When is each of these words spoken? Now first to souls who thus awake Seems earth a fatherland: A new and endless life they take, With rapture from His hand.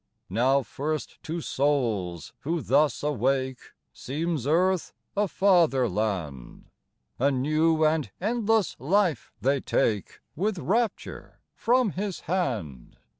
Now 0.31 0.63
first 0.63 1.21
to 1.21 1.41
souls 1.41 2.33
who 2.39 2.59
thus 2.63 3.03
awake 3.03 3.59
Seems 3.93 4.47
earth 4.47 4.93
a 5.15 5.27
fatherland: 5.27 6.71
A 7.19 7.29
new 7.29 7.85
and 7.85 8.09
endless 8.19 8.75
life 8.79 9.31
they 9.41 9.61
take, 9.61 10.19
With 10.35 10.57
rapture 10.57 11.39
from 11.53 11.91
His 11.91 12.21
hand. 12.21 12.97